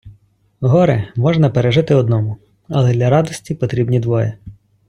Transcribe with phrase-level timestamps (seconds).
[0.61, 2.37] Горе можна пережити одному,
[2.69, 4.37] але для радості потрібні двоє.